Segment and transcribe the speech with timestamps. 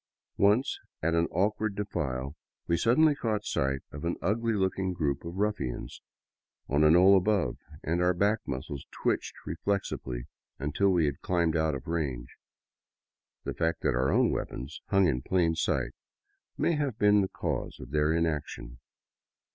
[0.39, 5.35] Once, at an awkward defile, we suddenly caught sight of an ugly looking group of
[5.35, 6.01] ruffians
[6.67, 10.25] on a knoll above, and our back muscles twitched reflexively
[10.57, 12.35] until we had climbed out of range.
[13.43, 15.91] The fact that our own weapons hung in plain sight
[16.57, 18.79] may have been the cause of their inaction.